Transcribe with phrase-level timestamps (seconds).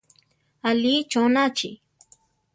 [0.69, 1.69] Alíi chónachi.